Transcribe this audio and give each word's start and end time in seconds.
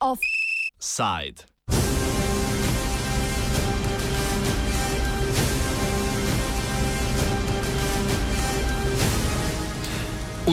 Offside. 0.00 1.44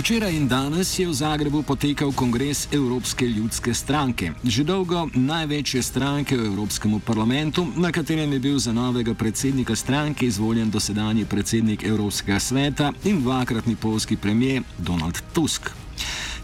Včeraj 0.02 0.34
in 0.34 0.48
danes 0.50 0.98
je 0.98 1.06
v 1.06 1.14
Zagrebu 1.14 1.62
potekal 1.62 2.10
kongres 2.10 2.66
Evropske 2.74 3.22
ljudske 3.22 3.70
stranke, 3.70 4.34
že 4.42 4.66
dolgo 4.66 5.06
največje 5.14 5.78
stranke 5.78 6.34
v 6.34 6.50
Evropskem 6.50 6.98
parlamentu, 7.06 7.70
na 7.78 7.94
katerem 7.94 8.34
je 8.34 8.40
bil 8.42 8.58
za 8.58 8.74
novega 8.74 9.14
predsednika 9.14 9.78
stranke 9.78 10.26
izvoljen 10.26 10.74
dosedanji 10.74 11.30
predsednik 11.30 11.86
Evropskega 11.86 12.40
sveta 12.42 12.90
in 13.06 13.22
dvakratni 13.22 13.76
polski 13.78 14.18
premijer 14.18 14.66
Donald 14.78 15.22
Tusk. 15.38 15.70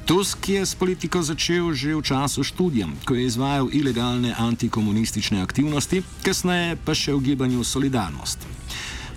Tusk 0.05 0.49
je 0.49 0.61
s 0.61 0.77
politiko 0.77 1.25
začel 1.25 1.73
že 1.73 1.97
v 1.97 2.05
času 2.05 2.45
študija, 2.45 2.85
ko 3.09 3.17
je 3.17 3.25
izvajal 3.25 3.73
ilegalne 3.73 4.37
antikomunistične 4.37 5.41
aktivnosti, 5.41 6.05
kasneje 6.21 6.77
pa 6.85 6.93
še 6.93 7.17
v 7.17 7.33
gibanju 7.33 7.65
Solidarnost. 7.65 8.45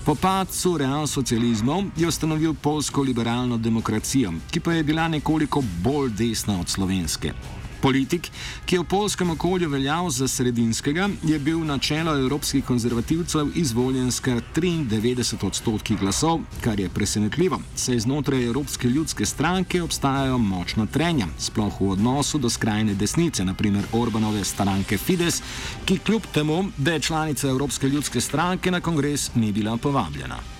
Po 0.04 0.14
padcu 0.14 0.78
realsocializmov 0.78 1.84
je 1.96 2.08
ustanovil 2.08 2.54
polsko 2.54 3.02
liberalno 3.02 3.58
demokracijo, 3.58 4.32
ki 4.50 4.60
pa 4.60 4.72
je 4.72 4.82
bila 4.82 5.08
nekoliko 5.08 5.62
bolj 5.82 6.10
desna 6.16 6.60
od 6.60 6.68
slovenske. 6.68 7.32
Politik, 7.82 8.28
ki 8.66 8.76
je 8.76 8.80
v 8.80 8.84
polskem 8.84 9.30
okolju 9.30 9.68
veljal 9.68 10.10
za 10.10 10.28
sredinskega, 10.28 11.08
je 11.24 11.38
bil 11.38 11.64
na 11.64 11.78
čelo 11.78 12.12
evropskih 12.16 12.64
konzervativcev 12.64 13.48
izvoljen 13.54 14.12
s 14.12 14.20
kar 14.20 14.42
93 14.54 15.46
odstotki 15.46 15.96
glasov, 15.96 16.40
kar 16.60 16.80
je 16.80 16.88
presenetljivo, 16.88 17.60
saj 17.76 17.98
znotraj 17.98 18.46
Evropske 18.46 18.88
ljudske 18.88 19.26
stranke 19.26 19.82
obstajajo 19.82 20.38
močna 20.38 20.86
trenja, 20.86 21.26
sploh 21.38 21.80
v 21.80 21.90
odnosu 21.96 22.38
do 22.38 22.50
skrajne 22.50 22.94
desnice, 22.94 23.44
naprimer 23.44 23.84
Orbanove 23.92 24.44
stranke 24.44 24.98
Fides, 24.98 25.42
ki 25.84 25.98
kljub 25.98 26.22
temu, 26.34 26.64
da 26.76 26.92
je 26.92 27.00
članica 27.00 27.48
Evropske 27.48 27.88
ljudske 27.88 28.20
stranke 28.20 28.70
na 28.70 28.80
kongres 28.80 29.30
ni 29.34 29.52
bila 29.52 29.76
povabljena. 29.76 30.59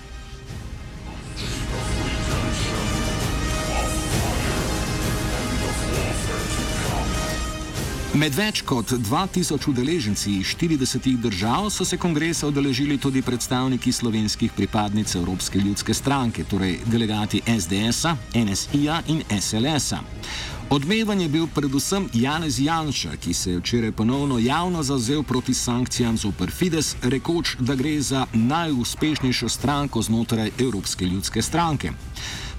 Med 8.11 8.33
več 8.35 8.59
kot 8.67 8.89
2000 8.91 9.69
udeleženci 9.71 10.33
iz 10.41 10.49
40 10.59 11.05
držav 11.23 11.69
so 11.71 11.85
se 11.87 11.95
kongresa 11.97 12.49
udeležili 12.49 12.97
tudi 12.99 13.21
predstavniki 13.21 13.91
slovenskih 13.91 14.51
pripadnic 14.51 15.15
Evropske 15.15 15.59
ljudske 15.59 15.93
stranke, 15.93 16.43
torej 16.43 16.81
delegati 16.91 17.39
SDS-a, 17.47 18.17
NSI-ja 18.35 18.99
in 19.07 19.23
SLS-a. 19.39 20.01
Odmevan 20.69 21.21
je 21.21 21.29
bil 21.29 21.47
predvsem 21.55 22.09
Janez 22.13 22.59
Janša, 22.59 23.15
ki 23.15 23.33
se 23.33 23.51
je 23.51 23.63
včeraj 23.63 23.91
ponovno 23.91 24.39
javno 24.39 24.83
zauzel 24.83 25.23
proti 25.23 25.53
sankcijam 25.53 26.17
zoper 26.17 26.51
Fides, 26.51 26.95
rekoč, 27.01 27.55
da 27.59 27.75
gre 27.75 27.95
za 28.01 28.25
najuspešnejšo 28.33 29.49
stranko 29.49 30.01
znotraj 30.01 30.51
Evropske 30.59 31.05
ljudske 31.05 31.41
stranke. 31.41 31.91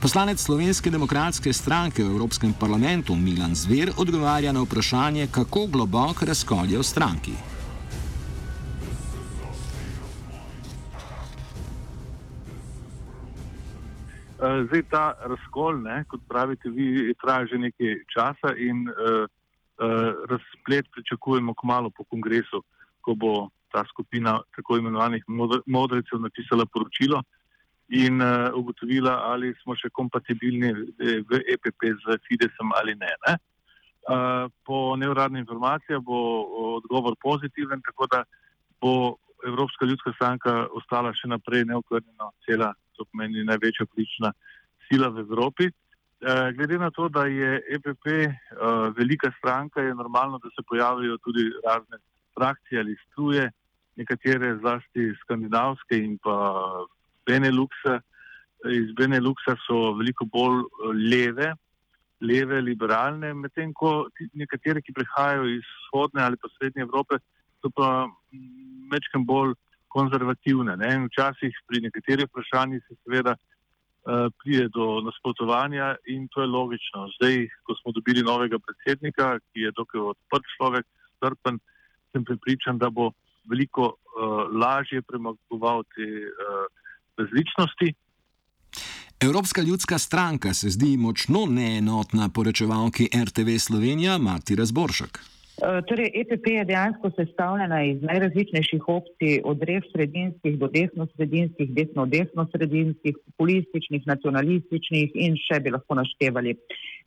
Poslanec 0.02 0.42
Slovenske 0.42 0.90
demokratske 0.90 1.52
stranke 1.54 2.02
v 2.02 2.10
Evropskem 2.10 2.50
parlamentu 2.60 3.14
Milan 3.14 3.54
Zver 3.54 3.94
odgovarja 3.94 4.50
na 4.50 4.64
vprašanje, 4.66 5.28
kako 5.30 5.70
globok 5.70 6.26
razkol 6.26 6.66
je 6.66 6.74
v 6.74 6.82
stranki. 6.82 7.34
Eh, 14.42 14.66
zdaj 14.66 14.82
ta 14.90 15.14
razkol, 15.22 15.78
ne, 15.86 16.02
kot 16.10 16.18
pravite, 16.26 16.66
vi 16.66 17.14
traja 17.22 17.46
že 17.46 17.62
nekaj 17.62 18.02
časa 18.10 18.58
in 18.58 18.90
uh, 18.90 19.22
uh, 19.22 20.18
razplet 20.26 20.90
pričakujemo 20.90 21.54
kmalo 21.54 21.94
po 21.94 22.02
kongresu, 22.10 22.58
ko 23.06 23.14
bo 23.14 23.54
ta 23.70 23.86
skupina 23.86 24.42
tako 24.50 24.82
imenovanih 24.82 25.22
modrecev 25.66 26.18
napisala 26.18 26.66
poročilo, 26.66 27.22
uh, 27.22 27.41
in 27.92 28.20
uh, 28.20 28.48
ugotovila, 28.56 29.18
ali 29.28 29.52
smo 29.62 29.76
še 29.76 29.90
kompatibilni 29.92 30.70
eh, 30.72 31.18
v 31.28 31.40
EPP 31.54 31.90
z 32.00 32.16
Fidesom 32.24 32.72
ali 32.78 32.94
ne. 32.96 33.10
ne? 33.26 33.34
Uh, 34.02 34.48
po 34.64 34.96
neuradni 34.96 35.42
informaciji 35.44 36.00
bo 36.00 36.18
odgovor 36.80 37.14
pozitiven, 37.20 37.84
tako 37.84 38.08
da 38.08 38.22
bo 38.80 39.18
Evropska 39.44 39.86
ljudska 39.86 40.14
stranka 40.16 40.54
ostala 40.78 41.12
še 41.14 41.28
naprej 41.28 41.66
neokrnjena, 41.68 42.30
cela, 42.46 42.72
to 42.96 43.04
pomeni 43.10 43.44
največja 43.44 43.86
politična 43.90 44.32
sila 44.88 45.10
v 45.12 45.26
Evropi. 45.26 45.68
Uh, 46.22 46.48
glede 46.56 46.78
na 46.80 46.88
to, 46.90 47.10
da 47.12 47.26
je 47.28 47.60
EPP 47.76 48.08
uh, 48.08 48.88
velika 48.96 49.28
stranka, 49.36 49.84
je 49.84 49.94
normalno, 49.94 50.40
da 50.40 50.48
se 50.56 50.64
pojavijo 50.64 51.18
tudi 51.20 51.50
razne 51.66 52.00
frakcije 52.32 52.80
ali 52.80 52.96
struje, 53.10 53.50
nekatere 54.00 54.56
zlasti 54.64 55.10
skandinavske 55.20 55.98
in 56.00 56.16
pa 56.24 56.38
Beneluxa, 57.28 58.00
iz 58.70 58.92
Beneluxa 58.98 59.56
so 59.66 59.92
veliko 59.98 60.26
bolj 60.26 60.62
eh, 60.62 60.94
leve, 61.14 61.52
leve, 62.22 62.60
liberalne, 62.62 63.32
medtem 63.34 63.72
ko 63.74 64.06
nekatere, 64.38 64.82
ki 64.82 64.94
prihajajo 64.94 65.48
iz 65.50 65.64
vzhodne 65.86 66.22
ali 66.22 66.38
pa 66.38 66.50
srednje 66.56 66.86
Evrope, 66.86 67.18
so 67.62 67.70
pa 67.74 68.06
večkrat 68.92 69.22
mm, 69.22 69.26
bolj 69.26 69.54
konzervativne. 69.92 70.76
Ne? 70.80 70.92
Včasih 71.08 71.56
pri 71.68 71.82
nekaterih 71.86 72.28
vprašanjih 72.30 72.84
se 72.86 72.96
seveda 73.02 73.34
uh, 73.36 74.30
pride 74.40 74.68
do 74.72 75.02
nasprotovanja 75.04 75.96
in 76.14 76.28
to 76.32 76.40
je 76.40 76.48
logično. 76.48 77.08
Zdaj, 77.18 77.48
ko 77.66 77.76
smo 77.80 77.92
dobili 77.98 78.24
novega 78.24 78.58
predsednika, 78.62 79.34
ki 79.50 79.66
je 79.66 79.74
dokaj 79.76 80.06
odprt 80.14 80.48
človek, 80.56 80.86
strpen, 81.18 81.58
sem 82.12 82.24
pripričan, 82.24 82.78
da 82.78 82.90
bo 82.90 83.10
veliko 83.50 83.92
uh, 83.92 84.48
lažje 84.48 85.02
premagoval 85.02 85.84
te 85.94 86.08
uh, 86.30 86.64
različnosti. 87.22 87.94
Evropska 89.26 89.62
ljudska 89.62 89.98
stranka 89.98 90.54
se 90.54 90.68
zdi 90.70 90.96
močno 90.96 91.46
neenotna 91.58 92.28
poročevalki 92.34 93.04
RTV 93.26 93.48
Slovenija 93.66 94.18
Marti 94.18 94.56
Razboršek. 94.56 95.12
E, 95.18 95.82
torej, 95.88 96.08
EPP 96.20 96.46
je 96.46 96.64
dejansko 96.70 97.10
sestavljena 97.18 97.78
iz 97.84 98.02
najrazličnejših 98.02 98.88
opcij, 98.96 99.34
od 99.44 99.62
rev 99.68 99.82
sredinskih 99.92 100.58
do 100.62 100.68
desno-sredinskih, 100.76 101.68
desno-desno-sredinskih, 101.78 103.14
populističnih, 103.26 104.02
nacionalističnih 104.12 105.14
in 105.14 105.38
še 105.46 105.60
bi 105.60 105.74
lahko 105.76 106.00
naštevali. 106.00 106.56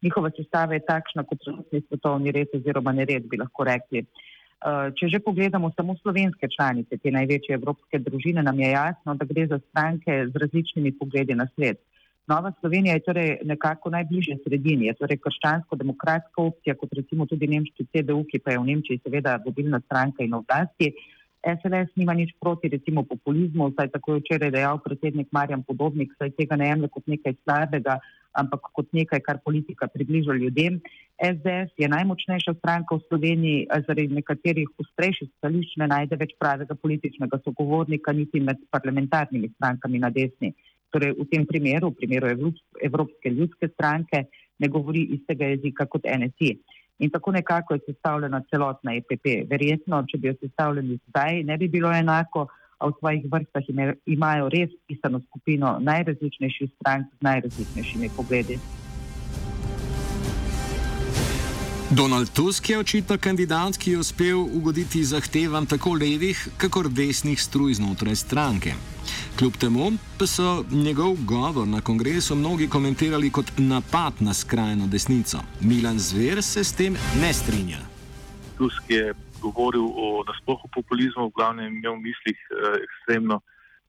Njihova 0.07 0.31
sestava 0.37 0.79
je 0.79 0.85
takšna 0.91 1.25
kot 1.27 1.43
svetovni 1.87 2.31
red 2.31 2.55
oziroma 2.59 2.95
nered, 2.95 3.27
bi 3.27 3.43
lahko 3.43 3.67
rekli. 3.67 4.05
Uh, 4.05 4.34
če 4.97 5.09
že 5.13 5.19
pogledamo 5.21 5.69
samo 5.77 5.95
slovenske 6.01 6.47
članice 6.49 6.97
te 6.97 7.11
največje 7.11 7.53
evropske 7.53 7.99
družine, 7.99 8.43
nam 8.43 8.59
je 8.59 8.71
jasno, 8.71 9.13
da 9.13 9.25
gre 9.25 9.47
za 9.47 9.59
stranke 9.69 10.25
z 10.31 10.41
različnimi 10.41 10.95
pogledi 10.97 11.35
na 11.35 11.47
svet. 11.55 11.81
Nova 12.27 12.49
Slovenija 12.59 12.95
je 12.95 13.03
torej 13.05 13.27
nekako 13.45 13.91
najbližje 13.93 14.39
sredini, 14.43 14.87
je 14.89 14.95
torej 14.97 15.19
krščansko-demokratska 15.21 16.41
opcija, 16.41 16.73
kot 16.79 16.93
recimo 16.97 17.27
tudi 17.29 17.47
nemški 17.51 17.85
CDU, 17.93 18.23
ki 18.25 18.39
pa 18.41 18.55
je 18.55 18.61
v 18.63 18.69
Nemčiji 18.71 19.01
seveda 19.03 19.37
vodilna 19.45 19.79
stranka 19.85 20.25
in 20.25 20.33
oblasti. 20.33 20.95
SLS 21.45 21.93
nima 21.95 22.13
nič 22.17 22.33
proti 22.41 22.67
recimo 22.67 23.03
populizmu, 23.05 23.69
saj 23.77 23.93
tako 23.93 24.17
je 24.17 24.21
včeraj 24.25 24.51
dejal 24.51 24.79
predsednik 24.81 25.29
Marjan 25.31 25.61
Podobnik, 25.63 26.13
saj 26.17 26.33
tega 26.33 26.57
ne 26.57 26.71
jemlje 26.71 26.89
kot 26.89 27.05
nekaj 27.05 27.35
slabega, 27.43 27.99
ampak 28.33 28.71
kot 28.73 28.89
nekaj, 28.97 29.21
kar 29.21 29.37
politika 29.45 29.87
približa 29.87 30.33
ljudem. 30.33 30.81
SDS 31.21 31.77
je 31.77 31.87
najmočnejša 31.87 32.55
stranka 32.57 32.97
v 32.97 33.05
Sloveniji, 33.07 33.67
zaradi 33.87 34.17
nekaterih 34.17 34.71
ustrejših 34.81 35.29
stališč 35.37 35.77
ne 35.81 35.87
najde 35.93 36.17
več 36.17 36.33
pravega 36.41 36.75
političnega 36.75 37.39
sogovornika, 37.45 38.11
niti 38.11 38.41
med 38.41 38.65
parlamentarnimi 38.73 39.53
strankami 39.53 40.01
na 40.01 40.09
desni. 40.09 40.55
Torej, 40.89 41.13
v 41.19 41.29
tem 41.29 41.45
primeru, 41.45 41.93
v 41.93 41.99
primeru 42.01 42.51
Evropske 42.81 43.29
ljudske 43.29 43.69
stranke, 43.75 44.25
ne 44.59 44.67
govori 44.71 45.05
istega 45.15 45.53
jezika 45.53 45.85
kot 45.85 46.09
NSI. 46.09 46.55
In 46.99 47.09
tako 47.11 47.31
nekako 47.31 47.73
je 47.73 47.79
sestavljena 47.85 48.41
celotna 48.49 48.95
EPP. 48.95 49.49
Verjetno, 49.49 50.03
če 50.07 50.17
bi 50.17 50.27
jo 50.27 50.35
sestavljali 50.39 50.99
zdaj, 51.09 51.43
ne 51.43 51.57
bi 51.57 51.67
bilo 51.67 51.91
enako 51.91 52.47
a 52.79 52.87
v 52.87 52.95
svojih 52.99 53.23
vrstah 53.31 53.63
imajo 54.05 54.49
res 54.51 54.71
pisano 54.87 55.21
skupino 55.27 55.77
najrazličnejših 55.79 56.71
strank 56.79 57.07
z 57.07 57.23
najrazličnejšimi 57.23 58.09
pogledi. 58.15 58.59
Donald 61.91 62.29
Tusk 62.33 62.69
je 62.69 62.79
očitno 62.79 63.17
kandidat, 63.21 63.77
ki 63.77 63.91
je 63.91 63.97
uspel 63.99 64.39
ugoditi 64.39 65.03
zahtevam 65.03 65.65
tako 65.65 65.93
levih, 65.93 66.47
kakor 66.57 66.89
desnih 66.89 67.41
struj 67.41 67.73
znotraj 67.73 68.15
stranke. 68.15 68.73
Kljub 69.37 69.53
temu 69.61 69.91
pa 70.19 70.25
so 70.27 70.65
njegov 70.71 71.13
govor 71.25 71.67
na 71.67 71.81
kongresu 71.81 72.35
mnogi 72.35 72.67
komentirali 72.69 73.29
kot 73.29 73.51
napad 73.57 74.13
na 74.19 74.33
skrajno 74.33 74.87
desnico. 74.87 75.37
Milan 75.61 75.99
Zver 75.99 76.41
se 76.43 76.63
s 76.63 76.73
tem 76.73 76.97
ne 77.21 77.33
strinja. 77.33 77.77
Tusk 78.57 78.89
je 78.89 79.13
govoril 79.41 79.85
o 79.85 80.23
nasplohu 80.27 80.67
populizmu, 80.73 81.27
v 81.27 81.35
glavnem 81.37 81.77
imel 81.77 81.93
v 81.93 82.05
mislih 82.09 82.39
eh, 82.49 82.81
ekstremno 82.81 83.41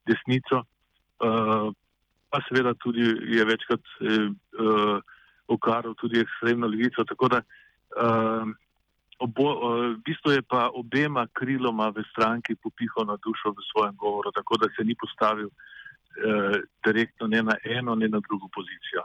desnico, 0.05 0.57
uh, 0.57 1.73
pa 2.29 2.39
seveda 2.47 2.73
tudi 2.73 3.01
je 3.35 3.45
večkrat 3.45 3.81
uh, 3.99 5.01
okaril 5.47 5.95
tudi 5.95 6.19
ekstremno 6.19 6.67
levico. 6.67 7.03
Tako 7.03 7.27
da 7.27 7.41
uh, 7.97 8.47
obo, 9.19 9.47
uh, 9.51 9.59
v 9.97 9.99
bistvu 10.05 10.31
je 10.31 10.41
pa 10.41 10.69
obema 10.73 11.27
kriloma 11.33 11.89
v 11.89 12.05
stranki 12.11 12.55
popihal 12.55 13.05
na 13.05 13.17
dušo 13.17 13.51
v 13.51 13.65
svojem 13.71 13.95
govoru, 13.97 14.31
tako 14.31 14.57
da 14.57 14.67
se 14.77 14.83
ni 14.83 14.95
postavil 14.95 15.49
uh, 15.49 16.57
direktno 16.85 17.27
ne 17.27 17.43
na 17.43 17.55
eno, 17.63 17.95
ne 17.95 18.07
na 18.07 18.19
drugo 18.19 18.47
pozicijo. 18.53 19.03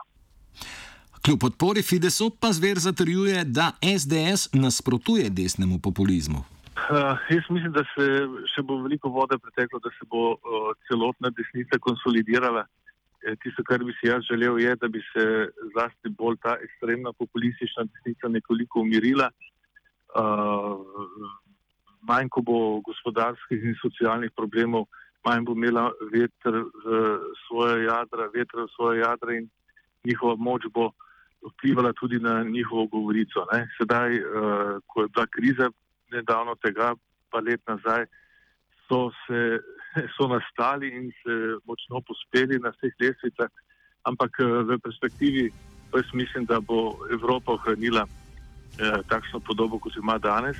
Kljub 1.22 1.38
podpori 1.40 1.82
Fidesu 1.82 2.30
pa 2.40 2.52
zver 2.52 2.78
zatrjuje, 2.78 3.44
da 3.44 3.72
SDS 3.98 4.50
nasprotuje 4.52 5.30
desnemu 5.30 5.78
populizmu. 5.78 6.44
Uh, 6.90 7.18
jaz 7.30 7.44
mislim, 7.50 7.72
da 7.72 7.84
se 7.94 8.06
še 8.54 8.62
bo 8.66 8.80
veliko 8.82 9.08
vode 9.08 9.38
preteklo, 9.38 9.78
da 9.84 9.90
se 9.98 10.06
bo 10.10 10.32
uh, 10.32 10.72
celotna 10.88 11.30
desnica 11.30 11.78
konsolidirala. 11.78 12.64
E, 13.22 13.36
tisto, 13.38 13.62
kar 13.62 13.84
bi 13.86 13.94
si 14.00 14.08
jaz 14.08 14.24
želel, 14.26 14.58
je, 14.58 14.74
da 14.76 14.88
bi 14.88 15.00
se 15.12 15.24
zlasti 15.72 16.10
bolj 16.18 16.36
ta 16.42 16.56
ekstremna 16.64 17.12
populistična 17.12 17.84
desnica 17.84 18.28
nekoliko 18.28 18.80
umirila. 18.80 19.28
Uh, 20.12 20.82
manj, 22.02 22.28
ko 22.34 22.42
bo 22.42 22.56
gospodarskih 22.84 23.62
in 23.62 23.78
socialnih 23.80 24.34
problemov, 24.36 24.88
manj 25.24 25.46
bo 25.46 25.54
imela 25.56 25.86
veter 26.12 26.58
v 26.84 27.04
svoje 27.46 27.86
jadra, 27.86 28.26
veter 28.34 28.64
v 28.64 28.72
svoje 28.74 29.00
jadra 29.00 29.38
in 29.38 29.46
njihova 30.04 30.34
moč 30.36 30.66
bo 30.74 30.90
vplivala 31.52 31.92
tudi 31.92 32.18
na 32.18 32.42
njihovo 32.42 32.86
govorico. 32.86 33.46
Ne. 33.52 33.68
Sedaj, 33.78 34.18
uh, 34.18 34.82
ko 34.86 35.06
je 35.06 35.12
bila 35.14 35.26
kriza, 35.30 35.70
nedavno 36.12 36.58
tega, 36.58 36.92
pa 37.30 37.40
let 37.40 37.62
nazaj, 37.70 38.04
so, 38.88 39.08
se, 39.24 39.62
so 40.16 40.28
nastali 40.28 40.88
in 40.88 41.12
se 41.22 41.34
močno 41.64 42.00
pospeli 42.00 42.58
na 42.58 42.72
vseh 42.76 42.94
lestvicah, 43.00 43.50
ampak 44.04 44.32
uh, 44.40 44.62
v 44.68 44.78
perspektivi 44.78 45.52
jaz 45.94 46.08
mislim, 46.12 46.44
da 46.44 46.60
bo 46.60 46.96
Evropa 47.12 47.52
ohranila 47.52 48.04
uh, 48.04 49.00
takšno 49.08 49.40
podobo, 49.40 49.78
kot 49.78 49.96
jo 49.96 50.02
ima 50.02 50.18
danes. 50.18 50.56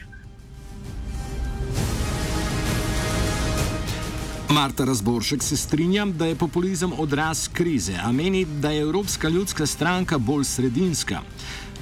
Marta 4.53 4.85
Razboršek 4.85 5.43
se 5.43 5.57
strinja, 5.57 6.05
da 6.05 6.27
je 6.27 6.37
populizem 6.37 6.93
odraz 6.99 7.49
krize, 7.49 7.95
a 8.05 8.13
meni, 8.13 8.45
da 8.45 8.71
je 8.71 8.83
Evropska 8.83 9.29
ljudska 9.29 9.67
stranka 9.67 10.19
bolj 10.19 10.45
sredinska. 10.45 11.21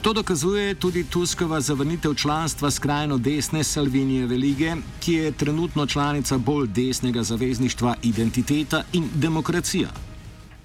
To 0.02 0.12
dokazuje 0.12 0.74
tudi 0.74 1.04
Tuskova 1.04 1.60
zavrnitev 1.60 2.14
članstva 2.14 2.70
skrajno 2.70 3.18
desne 3.18 3.64
Salvinije 3.64 4.26
Velige, 4.26 4.76
ki 5.00 5.12
je 5.12 5.32
trenutno 5.32 5.86
članica 5.86 6.38
bolj 6.38 6.66
desnega 6.66 7.22
zavezništva 7.22 7.94
Identiteta 8.02 8.82
in 8.92 9.08
Demokracija. 9.14 10.09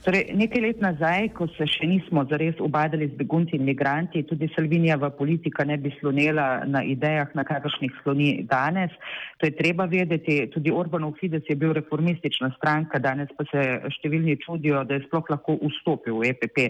Torej, 0.06 0.36
nekaj 0.38 0.62
let 0.62 0.82
nazaj, 0.86 1.32
ko 1.34 1.48
se 1.56 1.66
še 1.66 1.88
nismo 1.90 2.22
zares 2.30 2.60
ubadali 2.62 3.08
z 3.10 3.18
begunci 3.18 3.56
in 3.58 3.64
migranti, 3.66 4.22
tudi 4.30 4.46
Salvinijeva 4.54 5.10
politika 5.18 5.64
ne 5.66 5.80
bi 5.82 5.90
slonila 5.98 6.62
na 6.70 6.84
idejah, 6.86 7.32
na 7.34 7.42
kakršnih 7.42 7.96
sloni 8.04 8.28
danes. 8.46 8.94
To 9.42 9.50
je 9.50 9.56
treba 9.58 9.88
vedeti. 9.90 10.36
Tudi 10.54 10.70
Orbanov 10.70 11.16
Fides 11.18 11.50
je 11.50 11.56
bil 11.58 11.74
reformistična 11.74 12.52
stranka, 12.54 13.02
danes 13.02 13.34
pa 13.34 13.48
se 13.50 13.64
številni 13.96 14.38
čudijo, 14.46 14.84
da 14.86 15.00
je 15.00 15.08
sploh 15.08 15.32
lahko 15.34 15.58
vstopil 15.64 16.22
v 16.22 16.30
EPP. 16.36 16.62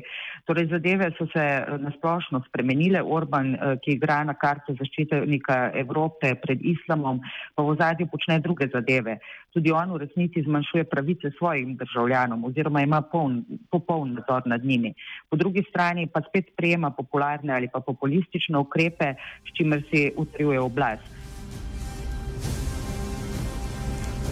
Torej, 0.48 0.70
zadeve 0.72 1.12
so 1.20 1.28
se 1.36 1.44
eh, 1.44 1.76
nasplošno 1.84 2.40
spremenile. 2.48 3.04
Orban, 3.04 3.52
eh, 3.52 3.76
ki 3.84 3.98
igra 3.98 4.22
na 4.24 4.38
karto 4.40 4.78
zaščitenika 4.80 5.76
Evrope 5.84 6.38
pred 6.40 6.64
islamom, 6.64 7.20
pa 7.52 7.68
v 7.68 7.76
zadju 7.84 8.08
počne 8.16 8.40
druge 8.40 8.72
zadeve. 8.72 9.20
Tudi 9.52 9.76
on 9.76 9.92
v 9.92 10.02
resnici 10.08 10.48
zmanjšuje 10.48 10.88
pravice 10.88 11.36
svojim 11.36 11.76
državljanom 11.80 12.48
oziroma 12.48 12.82
ima 12.84 13.04
polno 13.04 13.25
popoln, 13.26 13.60
popoln 13.72 14.14
nadzor 14.14 14.42
nad 14.46 14.66
njimi. 14.66 14.94
Po 15.30 15.36
drugi 15.36 15.64
strani 15.70 16.08
pa 16.08 16.22
spet 16.30 16.46
sprejema 16.54 16.92
popularne 16.92 17.54
ali 17.54 17.68
pa 17.68 17.80
populistične 17.80 18.58
ukrepe, 18.58 19.14
s 19.46 19.58
čimer 19.58 19.84
si 19.92 20.12
utrjuje 20.18 20.60
oblast. 20.60 21.04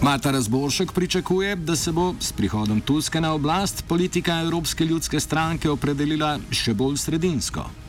Mata 0.02 0.30
Razboršek 0.30 0.92
pričakuje, 0.92 1.56
da 1.56 1.76
se 1.76 1.92
bo 1.92 2.14
s 2.20 2.32
prihodom 2.32 2.80
Tuske 2.80 3.20
na 3.20 3.34
oblast 3.34 3.84
politika 3.88 4.40
Evropske 4.44 4.84
ljudske 4.84 5.20
stranke 5.20 5.70
opredelila 5.70 6.38
še 6.50 6.74
bolj 6.74 6.96
sredinsko. 6.96 7.83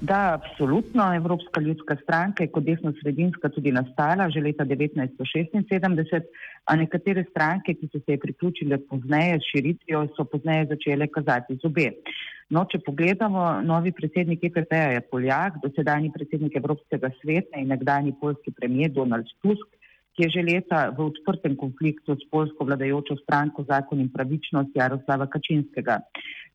Da, 0.00 0.32
absolutno. 0.32 1.14
Evropska 1.14 1.60
ljudska 1.60 1.96
stranka 2.02 2.44
je 2.44 2.50
kot 2.50 2.64
desno-sredinska 2.64 3.48
tudi 3.48 3.72
nastala 3.72 4.30
že 4.30 4.40
leta 4.40 4.64
1976, 4.64 6.22
a 6.64 6.76
nekatere 6.76 7.24
stranke, 7.30 7.74
ki 7.74 7.88
so 7.92 8.00
se 8.06 8.16
priključile 8.16 8.78
pozneje 8.78 9.38
s 9.40 9.50
širitvijo, 9.52 10.06
so 10.16 10.24
pozneje 10.24 10.66
začele 10.72 11.06
kazati 11.06 11.58
zobe. 11.62 11.90
No, 12.50 12.64
če 12.64 12.80
pogledamo, 12.86 13.60
novi 13.62 13.92
predsednik 13.92 14.44
EPP-ja 14.48 14.96
je 14.96 15.04
Poljak, 15.10 15.60
dosedajni 15.62 16.10
predsednik 16.16 16.56
Evropskega 16.56 17.12
sveta 17.20 17.60
in 17.60 17.68
nekdani 17.68 18.14
polski 18.20 18.50
premijer 18.56 18.90
Donald 18.96 19.28
Tusk, 19.42 19.68
ki 20.20 20.28
je 20.28 20.36
že 20.36 20.42
leta 20.44 20.92
v 20.92 21.00
odprtem 21.08 21.56
konfliktu 21.56 22.12
s 22.12 22.28
polsko 22.28 22.68
vladajočo 22.68 23.16
stranko 23.24 23.64
Zakon 23.64 24.04
in 24.04 24.12
pravičnost 24.12 24.76
Jaroslava 24.76 25.24
Kačinskega. 25.24 25.96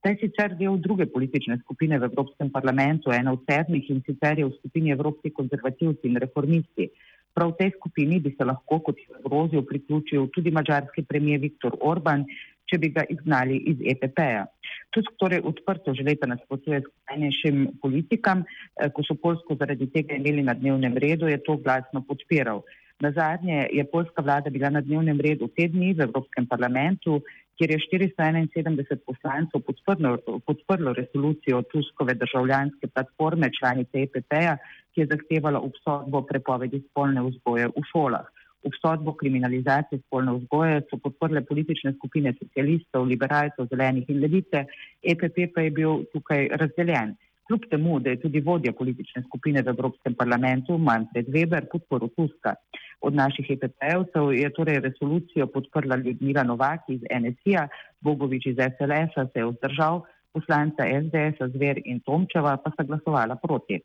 Ta 0.06 0.14
je 0.14 0.22
sicer 0.22 0.54
del 0.54 0.78
druge 0.78 1.10
politične 1.10 1.58
skupine 1.66 1.98
v 1.98 2.06
Evropskem 2.06 2.54
parlamentu, 2.54 3.10
ena 3.10 3.34
od 3.34 3.42
sedmih 3.50 3.90
in 3.90 4.06
sicer 4.06 4.38
je 4.38 4.46
v 4.46 4.54
skupini 4.62 4.94
Evropski 4.94 5.34
konzervativci 5.34 6.06
in 6.06 6.22
reformisti. 6.22 6.94
Prav 7.34 7.58
tej 7.58 7.74
skupini 7.82 8.22
bi 8.22 8.36
se 8.38 8.46
lahko 8.46 8.80
kot 8.86 9.02
grozil 9.26 9.66
priključil 9.66 10.30
tudi 10.30 10.54
mačarski 10.54 11.02
premijer 11.02 11.42
Viktor 11.42 11.74
Orban, 11.82 12.22
če 12.70 12.78
bi 12.78 12.94
ga 12.94 13.02
izgnali 13.10 13.58
iz 13.66 13.82
EPP-ja. 13.82 14.46
Tusk 14.94 15.18
torej 15.18 15.42
odprto 15.42 15.98
že 15.98 16.06
leta 16.06 16.30
nasprotuje 16.30 16.86
skrajnejšim 16.86 17.82
politikam, 17.82 18.46
eh, 18.46 18.94
ko 18.94 19.02
so 19.02 19.18
Polsko 19.18 19.58
zaradi 19.58 19.90
tega 19.90 20.22
imeli 20.22 20.46
na 20.46 20.54
dnevnem 20.54 20.94
redu, 21.02 21.26
je 21.26 21.42
to 21.42 21.58
glasno 21.58 22.06
podpiral. 22.06 22.62
Na 23.00 23.12
zadnje 23.12 23.68
je 23.72 23.84
polska 23.92 24.22
vlada 24.22 24.50
bila 24.50 24.70
na 24.70 24.82
dnevnem 24.82 25.20
redu 25.20 25.48
te 25.52 25.68
dni 25.68 25.94
v 25.94 26.08
Evropskem 26.08 26.48
parlamentu, 26.48 27.20
kjer 27.60 27.72
je 27.72 27.80
471 27.92 29.04
poslancev 29.08 29.64
podprlo, 29.68 30.16
podprlo 30.48 30.94
resolucijo 30.94 31.62
Tuskove 31.72 32.16
državljanske 32.16 32.88
platforme 32.88 33.52
članice 33.60 34.06
EPP-ja, 34.06 34.56
ki 34.94 35.02
je 35.02 35.12
zahtevala 35.12 35.60
obsodbo 35.60 36.22
prepovedi 36.22 36.80
spolne 36.88 37.24
vzgoje 37.28 37.68
v 37.68 37.84
šolah. 37.92 38.32
Obsodbo 38.64 39.14
kriminalizacije 39.14 40.00
spolne 40.08 40.34
vzgoje 40.40 40.82
so 40.90 40.98
podprle 40.98 41.44
politične 41.46 41.94
skupine 42.00 42.34
socialistov, 42.40 43.06
liberalcev, 43.12 43.68
zelenih 43.72 44.10
in 44.10 44.24
levice, 44.24 44.66
EPP 45.04 45.52
pa 45.54 45.68
je 45.68 45.72
bil 45.72 46.08
tukaj 46.16 46.48
razdeljen. 46.64 47.14
Kljub 47.48 47.66
temu, 47.70 48.00
da 48.00 48.10
je 48.10 48.22
tudi 48.22 48.40
vodja 48.42 48.74
politične 48.74 49.22
skupine 49.28 49.62
v 49.62 49.70
Evropskem 49.70 50.16
parlamentu 50.18 50.78
Manfred 50.78 51.28
Weber 51.28 51.68
podporil 51.72 52.10
Tuska. 52.18 52.56
Od 53.02 53.14
naših 53.14 53.46
EPP-evcev 53.50 54.32
je 54.34 54.54
torej 54.54 54.80
resolucijo 54.80 55.48
podprla 55.48 55.96
Ljudmila 55.96 56.44
Novak 56.44 56.90
iz 56.90 57.02
NSI-ja, 57.22 57.68
Bogovič 58.02 58.46
iz 58.46 58.58
SLS-a 58.58 59.28
se 59.34 59.40
je 59.40 59.46
vzdržal, 59.46 60.02
poslanca 60.34 60.84
SDS-a 60.84 61.48
Zver 61.54 61.82
in 61.86 62.00
Tomčeva 62.00 62.58
pa 62.58 62.72
sta 62.72 62.84
glasovala 62.84 63.36
proti. 63.36 63.80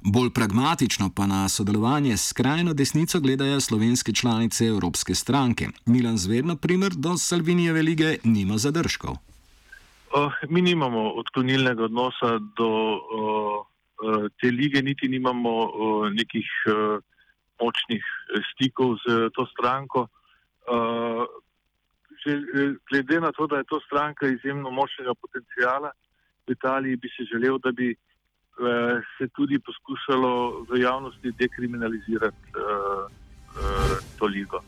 Bolj 0.00 0.30
pragmatično 0.30 1.10
pa 1.16 1.26
na 1.26 1.48
sodelovanje 1.48 2.16
s 2.16 2.28
skrajno 2.28 2.74
desnico 2.74 3.20
gledajo 3.20 3.60
slovenske 3.60 4.12
članice 4.12 4.66
Evropske 4.66 5.14
stranke. 5.14 5.68
Milan 5.86 6.16
Zver, 6.16 6.44
na 6.44 6.56
primer, 6.56 6.92
do 6.96 7.16
Salvinijeve 7.16 7.82
lige 7.82 8.16
nima 8.24 8.58
zadržkov. 8.58 9.16
Uh, 10.14 10.32
mi 10.48 10.62
nimamo 10.62 11.12
odklonilnega 11.18 11.84
odnosa 11.84 12.38
do 12.56 12.68
uh, 12.94 14.30
te 14.40 14.50
lige, 14.50 14.82
niti 14.82 15.08
nimamo 15.08 15.54
uh, 15.66 16.06
nekih 16.14 16.46
uh, 16.70 17.02
močnih 17.60 18.04
stikov 18.52 18.96
z 19.02 19.30
to 19.34 19.46
stranko. 19.50 20.06
Uh, 20.66 21.26
že, 22.22 22.38
glede 22.90 23.20
na 23.20 23.32
to, 23.32 23.46
da 23.46 23.56
je 23.56 23.70
to 23.70 23.80
stranka 23.80 24.26
izjemno 24.26 24.70
močnega 24.70 25.14
potencijala 25.14 25.90
v 26.46 26.52
Italiji, 26.52 26.96
bi 26.96 27.08
si 27.08 27.26
želel, 27.32 27.58
da 27.58 27.72
bi 27.72 27.90
uh, 27.90 29.02
se 29.18 29.28
tudi 29.34 29.58
poskušalo 29.58 30.66
v 30.70 30.80
javnosti 30.80 31.32
dekriminalizirati 31.38 32.46
uh, 32.54 33.10
uh, 33.58 33.98
to 34.18 34.26
ligo. 34.26 34.62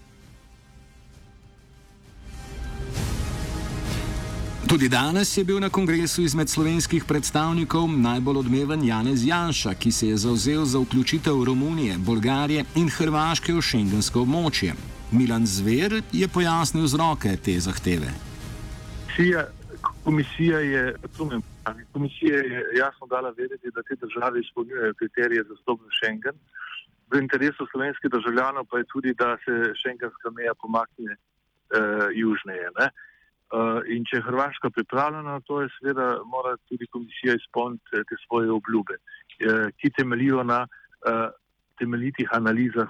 Tudi 4.68 4.88
danes 4.88 5.36
je 5.36 5.44
bil 5.44 5.60
na 5.60 5.68
kongresu 5.72 6.22
izmed 6.22 6.48
slovenskih 6.48 7.04
predstavnikov 7.08 7.86
najbolj 7.88 8.36
odmeven 8.36 8.82
Janez 8.84 9.24
Janša, 9.24 9.72
ki 9.74 9.92
se 9.92 10.08
je 10.08 10.16
zauzel 10.16 10.64
za 10.64 10.78
vključitev 10.78 11.44
Romunije, 11.44 11.94
Bolgarije 12.08 12.64
in 12.76 12.90
Hrvaške 12.96 13.54
v 13.56 13.62
šengensko 13.70 14.26
območje. 14.26 14.74
Milan 15.12 15.46
Zver 15.46 16.02
je 16.12 16.28
pojasnil 16.28 16.84
vzroke 16.84 17.32
te 17.44 17.56
zahteve. 17.60 18.12
Komisija 20.04 20.60
je, 20.60 20.84
razumem, 21.02 21.42
komisija 21.92 22.36
je 22.36 22.62
jasno 22.76 23.06
dala 23.06 23.32
vedeti, 23.40 23.72
da 23.74 23.82
te 23.82 23.96
države 24.04 24.40
izpolnjujejo 24.40 24.94
kriterije 24.94 25.48
za 25.48 25.56
stop 25.62 25.80
v 25.80 25.96
Schengen. 25.96 26.36
V 27.10 27.24
interesu 27.24 27.66
slovenskih 27.70 28.10
državljanov 28.10 28.64
pa 28.70 28.78
je 28.78 28.90
tudi, 28.92 29.14
da 29.14 29.36
se 29.44 29.72
šengenska 29.82 30.28
meja 30.36 30.54
pomakne 30.54 31.12
uh, 31.16 32.12
južneje. 32.12 32.68
Uh, 32.76 32.92
in 33.88 34.04
če 34.04 34.18
je 34.18 34.26
Hrvaška 34.26 34.70
pripravljena 34.70 35.38
na 35.38 35.40
to, 35.40 35.62
je 35.62 35.70
seveda 35.78 36.18
mora 36.28 36.56
tudi 36.68 36.86
komisija 36.92 37.36
izpolniti 37.38 38.02
te 38.08 38.18
svoje 38.26 38.50
obljube, 38.52 38.98
uh, 39.00 39.68
ki 39.80 39.94
temeljijo 39.96 40.44
na 40.44 40.66
temeljitih 41.78 42.28
analizah 42.32 42.88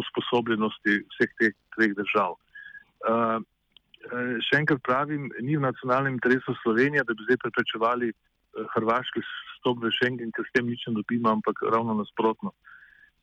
usposobljenosti 0.00 1.02
vseh 1.12 1.32
teh 1.38 1.56
treh 1.76 1.94
držav. 1.96 2.36
Še 4.46 4.58
enkrat 4.58 4.82
pravim, 4.86 5.28
ni 5.40 5.56
v 5.58 5.64
nacionalnem 5.66 6.16
interesu 6.16 6.54
Slovenije, 6.62 7.04
da 7.06 7.14
bi 7.14 7.26
zdaj 7.28 7.42
preprečevali 7.44 8.10
Hrvaški 8.74 9.22
vstop 9.22 9.84
v 9.84 9.92
Schengen, 9.98 10.32
ker 10.34 10.48
s 10.48 10.54
tem 10.56 10.66
nič 10.68 10.84
ne 10.88 10.98
dobimo, 11.00 11.30
ampak 11.32 11.62
ravno 11.74 11.94
nasprotno. 12.00 12.52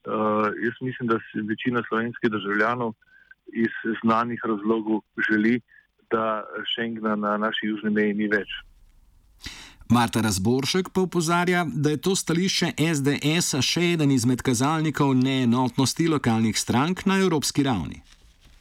Jaz 0.06 0.78
mislim, 0.82 1.10
da 1.12 1.20
si 1.28 1.44
večina 1.46 1.84
slovenskih 1.90 2.32
državljanov 2.32 2.96
iz 3.54 3.74
znanih 4.04 4.42
razlogov 4.46 5.02
želi, 5.30 5.60
da 6.12 6.44
Schengna 6.74 7.16
na 7.16 7.38
naši 7.38 7.72
južni 7.72 7.90
meji 7.90 8.14
ni 8.14 8.28
več. 8.28 8.50
Marta 9.90 10.22
Razboršek 10.22 10.90
pa 10.94 11.02
upozarja, 11.02 11.66
da 11.66 11.90
je 11.90 11.98
to 11.98 12.14
stališče 12.16 12.76
SDS 12.78 13.58
še 13.66 13.86
eden 13.94 14.12
izmed 14.14 14.44
kazalnikov 14.46 15.16
neenotnosti 15.18 16.06
lokalnih 16.08 16.58
strank 16.58 17.08
na 17.10 17.18
evropski 17.24 17.66
ravni. 17.66 18.04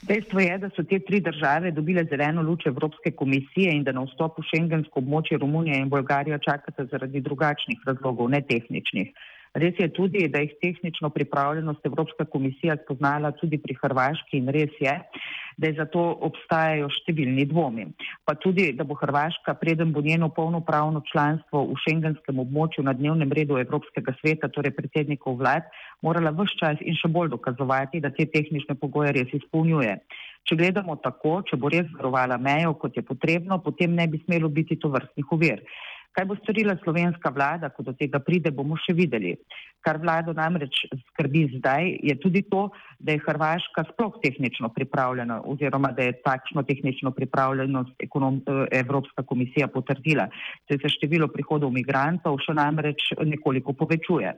Dejstvo 0.08 0.40
je, 0.40 0.58
da 0.62 0.70
so 0.72 0.84
te 0.88 1.00
tri 1.04 1.20
države 1.20 1.72
dobile 1.74 2.04
zeleno 2.08 2.42
luč 2.42 2.66
Evropske 2.66 3.10
komisije 3.10 3.74
in 3.74 3.82
da 3.84 3.92
na 3.92 4.06
vstop 4.06 4.38
v 4.38 4.46
šengensko 4.54 5.02
območje 5.02 5.38
Romunija 5.42 5.76
in 5.82 5.90
Bolgarija 5.92 6.38
čakata 6.38 6.86
zaradi 6.92 7.20
drugačnih 7.20 7.82
razlogov, 7.86 8.30
ne 8.30 8.40
tehničnih. 8.40 9.10
Res 9.54 9.74
je 9.80 9.88
tudi, 9.88 10.28
da 10.28 10.42
jih 10.42 10.52
tehnično 10.60 11.10
pripravljenost 11.10 11.86
Evropska 11.86 12.24
komisija 12.24 12.76
spoznala 12.84 13.32
tudi 13.32 13.58
pri 13.58 13.74
Hrvaški 13.80 14.38
in 14.38 14.48
res 14.52 14.74
je, 14.80 14.94
da 15.58 15.66
je 15.66 15.78
zato 15.80 16.02
obstajajo 16.28 16.90
številni 16.92 17.46
dvomi. 17.50 17.88
Pa 18.28 18.36
tudi, 18.38 18.68
da 18.78 18.84
bo 18.86 18.94
Hrvaška, 18.98 19.56
preden 19.58 19.92
bo 19.92 20.04
njeno 20.04 20.28
polnopravno 20.28 21.02
članstvo 21.10 21.64
v 21.72 21.80
šengenskem 21.86 22.38
območju 22.44 22.84
na 22.86 22.94
dnevnem 22.94 23.32
redu 23.32 23.58
Evropskega 23.58 24.14
sveta, 24.20 24.52
torej 24.52 24.76
predsednikov 24.76 25.40
vlad, 25.40 25.66
morala 26.02 26.30
vse 26.36 26.58
čas 26.60 26.82
in 26.84 26.94
še 26.94 27.10
bolj 27.10 27.32
dokazovati, 27.34 28.02
da 28.04 28.12
te 28.14 28.28
tehnične 28.30 28.78
pogoje 28.78 29.16
res 29.18 29.34
izpolnjuje. 29.34 29.98
Če 30.48 30.56
gledamo 30.56 30.94
tako, 31.04 31.42
če 31.44 31.58
bo 31.60 31.68
res 31.72 31.88
varovala 31.98 32.38
mejo, 32.40 32.72
kot 32.80 32.96
je 32.96 33.02
potrebno, 33.04 33.58
potem 33.60 33.92
ne 33.92 34.06
bi 34.08 34.22
smelo 34.24 34.48
biti 34.48 34.78
to 34.80 34.88
vrstnih 34.94 35.34
uvir. 35.34 35.60
Kaj 36.12 36.24
bo 36.24 36.36
storila 36.42 36.76
slovenska 36.82 37.30
vlada, 37.30 37.70
ko 37.70 37.82
do 37.86 37.92
tega 37.94 38.18
pride, 38.18 38.50
bomo 38.50 38.76
še 38.80 38.94
videli. 38.96 39.36
Kar 39.86 40.00
vlado 40.02 40.32
namreč 40.34 40.82
skrbi 41.12 41.44
zdaj, 41.52 41.92
je 42.02 42.14
tudi 42.18 42.42
to, 42.50 42.64
da 42.98 43.14
je 43.14 43.22
Hrvaška 43.22 43.84
sploh 43.92 44.16
tehnično 44.22 44.72
pripravljena 44.74 45.38
oziroma 45.46 45.92
da 45.94 46.08
je 46.08 46.16
takšno 46.24 46.64
tehnično 46.66 47.12
pripravljenost 47.14 48.02
ekonom, 48.02 48.40
Evropska 48.72 49.22
komisija 49.22 49.68
potrdila. 49.68 50.26
Se 50.66 50.78
se 50.82 50.90
število 50.96 51.28
prihodov 51.30 51.70
migrantov 51.72 52.40
še 52.42 52.56
namreč 52.58 53.12
nekoliko 53.22 53.72
povečuje. 53.72 54.34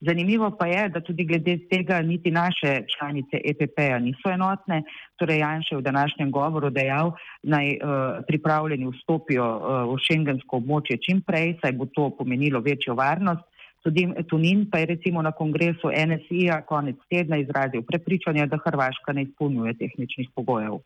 Zanimivo 0.00 0.50
pa 0.58 0.66
je, 0.66 0.88
da 0.88 1.00
tudi 1.00 1.24
glede 1.24 1.56
tega 1.70 2.00
niti 2.02 2.30
naše 2.34 2.80
članice 2.90 3.38
EPP-ja 3.52 3.98
niso 4.02 4.32
enotne, 4.32 4.82
torej 5.20 5.38
Janše 5.44 5.76
v 5.76 5.86
današnjem 5.86 6.30
govoru 6.30 6.70
dejal, 6.70 7.12
naj 7.42 7.76
uh, 7.76 8.24
pripravljeni 8.26 8.90
vstopijo 8.90 9.46
uh, 9.46 9.94
v 9.94 9.98
šengensko 10.08 10.58
območje 10.58 10.98
čim 11.10 11.22
prej, 11.26 11.58
saj 11.58 11.72
bo 11.74 11.86
to 11.90 12.10
pomenilo 12.14 12.60
večjo 12.60 12.94
varnost. 12.94 13.42
Tudi 13.82 14.06
Tunin 14.28 14.68
pa 14.70 14.78
je 14.78 14.86
recimo 14.86 15.22
na 15.22 15.32
kongresu 15.32 15.90
NSI-ja 15.90 16.62
konec 16.62 16.96
tedna 17.10 17.40
izrazil 17.40 17.82
prepričanje, 17.82 18.46
da 18.46 18.58
Hrvaška 18.64 19.12
ne 19.12 19.22
izpolnjuje 19.22 19.74
tehničnih 19.74 20.28
pogojev. 20.34 20.78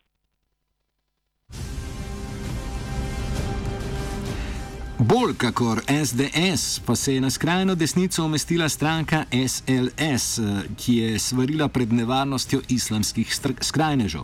Bolj 4.99 5.35
kakor 5.35 5.81
SDS 6.07 6.81
pa 6.87 6.97
se 6.97 7.15
je 7.15 7.21
na 7.21 7.31
skrajno 7.31 7.75
desnico 7.75 8.25
umestila 8.25 8.69
stranka 8.69 9.25
SLS, 9.49 10.41
ki 10.77 10.97
je 10.97 11.19
svarila 11.19 11.69
pred 11.69 11.93
nevarnostjo 11.93 12.61
islamskih 12.69 13.39
skrajnežev. 13.61 14.23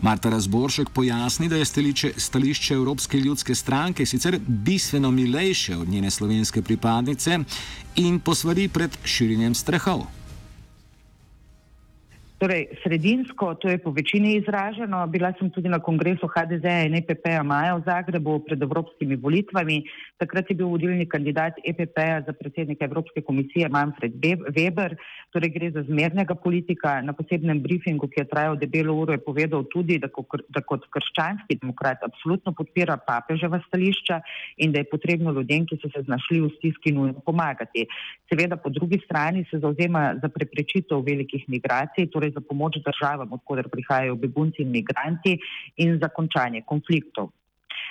Marta 0.00 0.30
Razboršek 0.30 0.90
pojasni, 0.90 1.48
da 1.48 1.56
je 1.56 1.64
stališče, 1.64 2.12
stališče 2.16 2.74
Evropske 2.74 3.18
ljudske 3.18 3.54
stranke 3.54 4.06
sicer 4.06 4.38
bistveno 4.46 5.10
milejše 5.10 5.76
od 5.76 5.88
njene 5.88 6.10
slovenske 6.10 6.62
pripadnice 6.62 7.38
in 7.96 8.20
posvari 8.20 8.68
pred 8.68 8.98
širjenjem 9.04 9.54
strahov. 9.54 10.04
Torej, 12.34 12.66
sredinsko, 12.82 13.54
to 13.54 13.68
je 13.70 13.78
po 13.78 13.90
večini 13.90 14.34
izraženo. 14.36 15.06
Bila 15.06 15.32
sem 15.38 15.50
tudi 15.50 15.68
na 15.68 15.78
kongresu 15.78 16.26
HDZ 16.26 16.66
in 16.86 16.94
EPP-a 16.98 17.42
Maja 17.46 17.76
v 17.78 17.82
Zagrebu 17.86 18.40
pred 18.42 18.62
evropskimi 18.62 19.16
volitvami. 19.16 19.84
Takrat 20.18 20.50
je 20.50 20.56
bil 20.58 20.66
vodilni 20.66 21.06
kandidat 21.06 21.54
EPP-a 21.62 22.26
za 22.26 22.32
predsednika 22.34 22.84
Evropske 22.84 23.22
komisije 23.22 23.68
Manfred 23.68 24.18
Weber. 24.50 24.96
Torej, 25.30 25.50
gre 25.54 25.70
za 25.70 25.82
zmernega 25.86 26.34
politika. 26.34 26.98
Na 27.06 27.14
posebnem 27.14 27.62
briefingu, 27.62 28.10
ki 28.10 28.20
je 28.20 28.26
trajal 28.26 28.58
debelo 28.58 28.98
uro, 28.98 29.14
je 29.14 29.22
povedal 29.22 29.64
tudi, 29.70 30.00
da, 30.02 30.10
ko, 30.10 30.26
da 30.50 30.60
kot 30.60 30.90
krščanski 30.90 31.60
demokrat 31.62 32.02
absolutno 32.02 32.50
podpira 32.52 32.98
papeževa 32.98 33.62
stališča 33.68 34.20
in 34.58 34.74
da 34.74 34.82
je 34.82 34.90
potrebno 34.90 35.30
ljudem, 35.32 35.70
ki 35.70 35.78
so 35.78 35.88
se 35.94 36.02
znašli 36.02 36.42
v 36.42 36.50
stiski, 36.58 36.92
nujno 36.92 37.22
pomagati. 37.22 37.86
Seveda, 38.28 38.58
po 38.58 38.74
drugi 38.74 38.98
strani 39.06 39.46
se 39.50 39.62
zauzema 39.62 40.18
za 40.22 40.28
preprečitev 40.28 41.06
velikih 41.06 41.48
migracij. 41.48 42.10
Torej 42.10 42.33
za 42.34 42.42
pomoč 42.48 42.80
državam, 42.86 43.32
odkuder 43.32 43.68
prihajajo 43.72 44.18
begunci 44.20 44.62
in 44.62 44.74
migranti 44.74 45.38
in 45.76 45.98
za 46.02 46.08
končanje 46.08 46.62
konfliktov. 46.66 47.30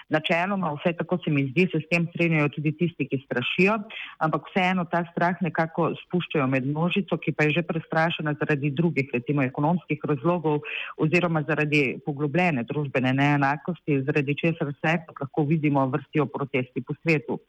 Načeloma, 0.10 0.74
vse 0.78 0.94
tako 0.98 1.18
se 1.24 1.32
mi 1.32 1.46
zdi, 1.50 1.68
se 1.72 1.80
s 1.80 1.90
tem 1.90 2.08
strinjajo 2.10 2.50
tudi 2.56 2.74
tisti, 2.78 3.08
ki 3.08 3.22
strašijo, 3.26 3.78
ampak 4.26 4.50
vseeno 4.52 4.86
ta 4.92 5.04
strah 5.12 5.40
nekako 5.42 5.92
spuščajo 6.04 6.48
med 6.48 6.68
množico, 6.68 7.18
ki 7.18 7.34
pa 7.38 7.48
je 7.48 7.60
že 7.60 7.64
prestrašena 7.68 8.36
zaradi 8.40 8.72
drugih, 8.72 9.10
recimo 9.14 9.44
ekonomskih 9.44 10.00
razlogov 10.10 10.62
oziroma 10.98 11.44
zaradi 11.48 12.00
poglobljene 12.06 12.64
družbene 12.70 13.14
neenakosti, 13.14 14.02
zaradi 14.08 14.36
česar 14.40 14.74
vse 14.74 14.98
lahko 15.20 15.46
vidimo 15.50 15.86
vrstijo 15.88 16.26
protesti 16.26 16.82
po 16.82 16.96
svetu. 17.02 17.40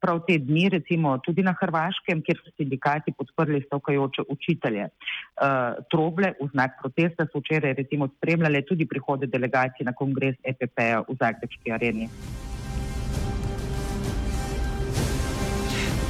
Prav 0.00 0.22
te 0.26 0.38
dni, 0.38 0.68
recimo 0.72 1.18
tudi 1.24 1.42
na 1.42 1.54
Hrvaškem, 1.60 2.22
kjer 2.24 2.40
so 2.40 2.52
sindikati 2.56 3.12
podprli 3.12 3.62
stavkajoče 3.66 4.24
učitelje. 4.28 4.88
Uh, 4.88 5.76
troble 5.92 6.32
v 6.40 6.48
znak 6.52 6.78
protesta 6.80 7.26
so 7.28 7.42
včeraj 7.42 7.74
recimo 7.82 8.08
spremljale 8.16 8.62
tudi 8.68 8.86
prihode 8.88 9.26
delegacij 9.26 9.84
na 9.84 9.92
kongres 9.92 10.36
EPP-ja 10.44 11.02
v 11.08 11.16
Zagrebski 11.20 11.72
areni. 11.76 11.99
Slovenije. 12.00 12.30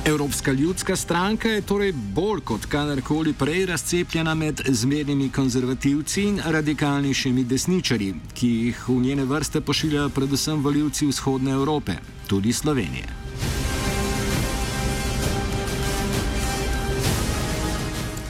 Evropska 0.05 0.53
ljudska 0.53 0.97
stranka 0.97 1.49
je 1.49 1.63
torej 1.63 1.93
bolj 1.93 2.41
kot 2.41 2.67
kadarkoli 2.67 3.33
prej 3.33 3.67
razcepljena 3.67 4.35
med 4.35 4.61
zmernimi 4.69 5.29
konzervativci 5.31 6.23
in 6.23 6.41
radikalnejšimi 6.45 7.45
desničarji, 7.45 8.15
ki 8.35 8.49
jih 8.49 8.89
v 8.89 8.93
njene 9.01 9.25
vrste 9.25 9.61
pošiljajo 9.61 10.09
predvsem 10.09 10.63
voljivci 10.63 11.07
vzhodne 11.07 11.51
Evrope, 11.51 11.93
tudi 12.27 12.53
Slovenije. 12.53 13.07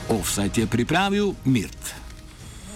Offside 0.09 0.61
je 0.61 0.67
pripravil 0.67 1.33
Mirt. 1.45 2.10